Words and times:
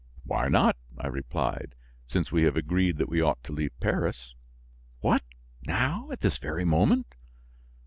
"Why 0.23 0.47
not," 0.47 0.77
I 0.97 1.05
replied, 1.05 1.75
"since 2.07 2.31
we 2.31 2.41
have 2.45 2.57
agreed 2.57 2.97
that 2.97 3.07
we 3.07 3.21
ought 3.21 3.43
to 3.43 3.51
leave 3.51 3.79
Paris?" 3.79 4.33
"What! 5.01 5.21
now? 5.67 6.09
At 6.11 6.21
this 6.21 6.39
very 6.39 6.65
moment?" 6.65 7.13